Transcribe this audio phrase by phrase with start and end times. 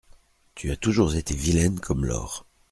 [0.55, 2.47] Tu as toujours été vilaine comme l'or.